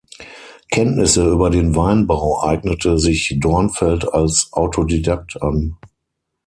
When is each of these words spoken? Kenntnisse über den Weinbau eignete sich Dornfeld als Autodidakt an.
Kenntnisse 0.71 1.29
über 1.29 1.51
den 1.51 1.75
Weinbau 1.75 2.41
eignete 2.43 2.97
sich 2.97 3.37
Dornfeld 3.39 4.11
als 4.11 4.47
Autodidakt 4.51 5.39
an. 5.43 5.77